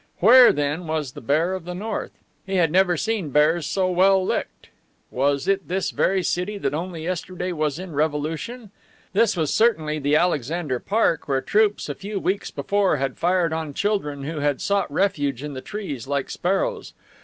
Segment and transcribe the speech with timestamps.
[0.17, 2.09] Where, then, was the Bear of the North?
[2.47, 4.69] He never had seen bears so well licked.
[5.11, 8.71] Was it this very city that only yesterday was in revolution?
[9.13, 13.75] This was certainly the Alexander Park where troops a few weeks before had fired on
[13.75, 16.93] children who had sought refuge in the trees, like sparrows.